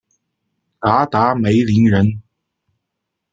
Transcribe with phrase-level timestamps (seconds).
[0.79, 2.23] 嘎达梅林人。